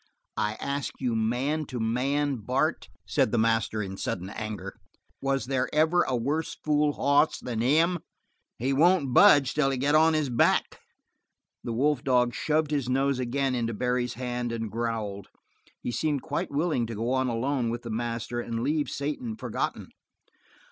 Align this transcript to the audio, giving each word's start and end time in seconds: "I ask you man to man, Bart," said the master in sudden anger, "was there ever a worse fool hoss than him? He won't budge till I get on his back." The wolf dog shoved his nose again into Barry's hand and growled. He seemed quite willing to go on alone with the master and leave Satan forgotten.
"I 0.37 0.53
ask 0.55 0.95
you 0.99 1.15
man 1.15 1.67
to 1.67 1.79
man, 1.79 2.37
Bart," 2.37 2.89
said 3.05 3.31
the 3.31 3.37
master 3.37 3.83
in 3.83 3.97
sudden 3.97 4.31
anger, 4.31 4.79
"was 5.21 5.45
there 5.45 5.69
ever 5.71 6.01
a 6.01 6.15
worse 6.15 6.55
fool 6.55 6.93
hoss 6.93 7.37
than 7.39 7.61
him? 7.61 7.99
He 8.57 8.73
won't 8.73 9.13
budge 9.13 9.53
till 9.53 9.69
I 9.69 9.75
get 9.75 9.93
on 9.93 10.15
his 10.15 10.31
back." 10.31 10.79
The 11.63 11.71
wolf 11.71 12.03
dog 12.03 12.33
shoved 12.33 12.71
his 12.71 12.89
nose 12.89 13.19
again 13.19 13.53
into 13.53 13.75
Barry's 13.75 14.15
hand 14.15 14.51
and 14.51 14.71
growled. 14.71 15.27
He 15.83 15.91
seemed 15.91 16.23
quite 16.23 16.49
willing 16.49 16.87
to 16.87 16.95
go 16.95 17.11
on 17.11 17.27
alone 17.27 17.69
with 17.69 17.83
the 17.83 17.91
master 17.91 18.39
and 18.41 18.63
leave 18.63 18.89
Satan 18.89 19.35
forgotten. 19.35 19.89